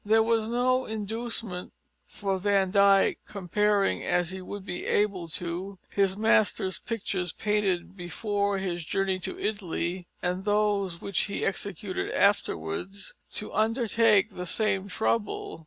[0.03, 1.73] There was no inducement
[2.07, 8.57] for Van Dyck, comparing, as he would be able to, his master's pictures painted before
[8.57, 15.59] his journey to Italy and those which he executed afterwards, to undertake the same trouble.